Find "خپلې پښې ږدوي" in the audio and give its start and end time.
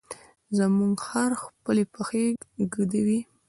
1.43-3.19